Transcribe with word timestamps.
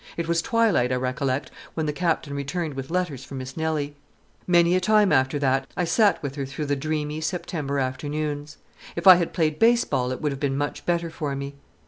It 0.17 0.27
was 0.27 0.41
twilight, 0.41 0.91
I 0.91 0.95
recollect, 0.95 1.51
when 1.75 1.85
the 1.85 1.93
Captain 1.93 2.33
returned 2.33 2.73
with 2.73 2.89
letters 2.89 3.23
for 3.23 3.35
Miss 3.35 3.55
Nelly. 3.55 3.95
Many 4.47 4.75
a 4.75 4.79
time 4.81 5.11
after 5.11 5.37
that 5.37 5.69
I 5.77 5.83
sat 5.83 6.23
with 6.23 6.33
her 6.37 6.45
through 6.47 6.65
the 6.65 6.75
dreamy 6.75 7.21
September 7.21 7.77
afternoons. 7.77 8.57
If 8.95 9.05
I 9.05 9.17
had 9.17 9.31
played 9.31 9.59
baseball 9.59 10.11
it 10.11 10.19
would 10.19 10.31
have 10.31 10.39
been 10.39 10.57
much 10.57 10.87
better 10.87 11.11
for 11.11 11.35
me. 11.35 11.53